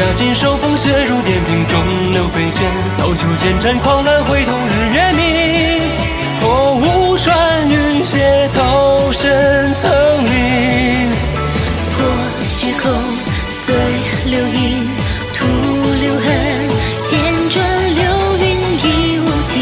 [0.00, 2.62] 下心手风雪如点平，中流飞剑，
[2.96, 5.20] 刀秋剑斩狂澜，回头日月明。
[6.40, 9.90] 破雾穿云血，投身层
[10.24, 11.10] 林。
[11.92, 12.08] 破
[12.48, 12.90] 虚空，
[13.60, 13.76] 碎
[14.24, 14.88] 流云，
[15.34, 15.44] 吐
[16.00, 16.68] 留痕，
[17.10, 17.20] 剑
[17.50, 17.62] 转
[17.94, 18.44] 流云
[18.82, 19.60] 已无尽，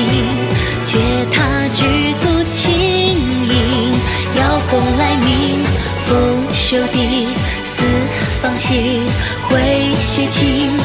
[0.87, 0.99] 却
[1.35, 1.43] 踏
[1.75, 3.93] 举足轻盈。
[4.37, 5.65] 妖风来鸣，
[6.07, 7.27] 风收地，
[7.75, 7.85] 四
[8.41, 9.03] 方起，
[10.19, 10.78] 回血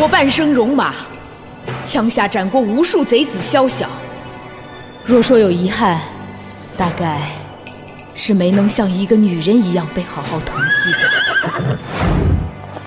[0.00, 0.94] 我半生戎马，
[1.84, 3.86] 枪下斩过无数贼子宵小。
[5.04, 6.00] 若说有遗憾，
[6.74, 7.20] 大概
[8.14, 10.98] 是没能像一个女人一样被好好疼惜吧。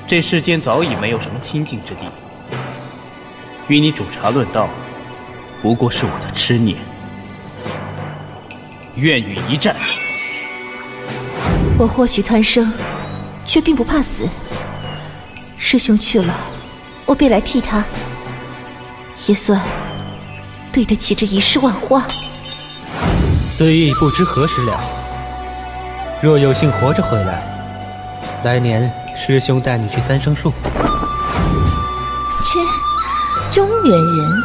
[0.08, 2.00] 这世间早已没有什么清净之地，
[3.68, 4.68] 与你煮茶论道，
[5.62, 6.80] 不过是我的痴念。
[8.96, 9.76] 愿与一战。
[11.78, 12.74] 我或许贪生，
[13.46, 14.28] 却并不怕死。
[15.60, 16.36] 师兄去了，
[17.13, 17.84] 我便来替他，
[19.28, 19.62] 也算
[20.72, 22.03] 对得起这一世万花。
[23.51, 24.79] 虽亦不知何时了。
[26.24, 27.44] 若有幸活着回来，
[28.44, 30.51] 来年师兄带你去三生树。
[32.41, 32.59] 切，
[33.51, 34.44] 中原人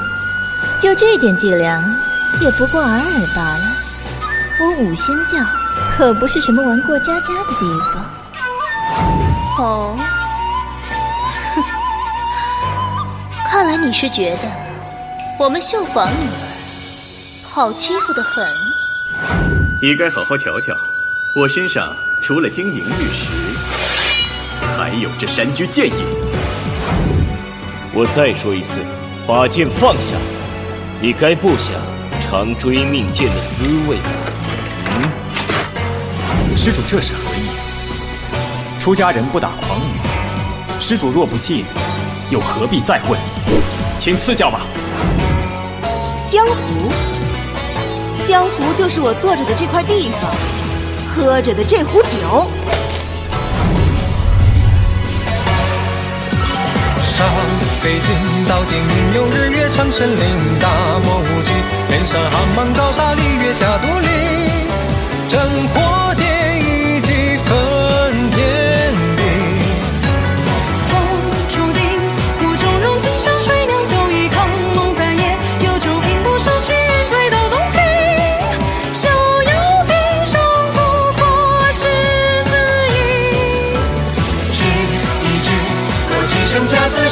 [0.79, 1.83] 就这点伎俩，
[2.43, 3.63] 也不过尔尔罢了。
[4.61, 5.43] 我五仙教
[5.97, 8.05] 可不是什么玩过家家的地方。
[9.59, 9.97] 哦，
[13.59, 14.43] 看来你是觉得
[15.37, 18.47] 我们绣坊女儿好欺负的很。
[19.83, 20.73] 你该好好瞧瞧，
[21.35, 21.93] 我身上
[22.23, 23.33] 除了金银玉石，
[24.61, 26.07] 还有这山居剑影。
[27.93, 28.81] 我再说一次，
[29.27, 30.15] 把剑放下。
[31.01, 31.75] 你该不想
[32.21, 34.11] 尝追命剑的滋味吧？
[36.57, 37.49] 施主这是何意？
[38.79, 41.65] 出家人不打诳语，施主若不信，
[42.31, 43.19] 又何必再问？
[43.99, 44.61] 请赐教吧。
[46.27, 46.93] 江湖，
[48.25, 50.31] 江湖就是我坐着的这块地方，
[51.09, 52.51] 喝着的这壶酒。
[57.01, 57.27] 上
[57.83, 58.15] 北京
[58.47, 60.69] 到金陵有日月长生林，大
[61.03, 61.51] 漠无际，
[61.89, 64.07] 天上寒芒照杀里，月下独立，
[65.29, 65.88] 真火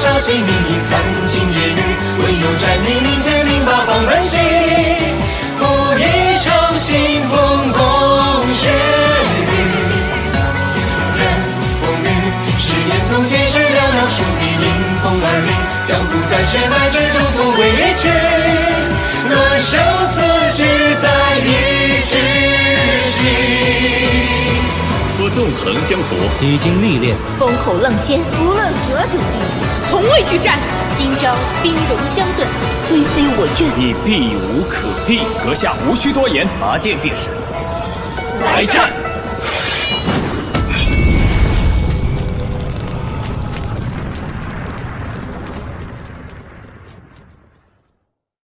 [0.07, 1.17] 家厮杀鸡鸣影，三更
[1.53, 1.81] 夜雨，
[2.21, 4.39] 唯有战你明天令八方人心。
[5.59, 5.61] 赴
[5.99, 6.01] 一
[6.39, 6.47] 场
[6.79, 6.89] 腥
[7.29, 7.35] 风
[7.73, 7.81] 共
[8.55, 9.53] 血雨，
[11.19, 11.21] 任
[11.83, 12.07] 风雨，
[12.57, 14.65] 誓言从前是寥寥数笔，迎
[15.03, 15.51] 风而立，
[15.89, 18.07] 江湖在血脉之中从未离去。
[19.29, 19.75] 论生
[20.07, 20.15] 死，
[20.55, 20.63] 只
[21.03, 21.05] 在
[21.43, 21.45] 一
[22.07, 22.15] 枝
[23.11, 23.19] 心。
[25.19, 30.59] 我纵横江湖，几经历练，风口浪尖，无论何种境遇，从未惧战。
[30.95, 33.71] 今朝兵戎相对，虽非我愿。
[33.79, 37.29] 你避无可避，阁下无需多言，拔剑便是。
[38.45, 38.91] 来战！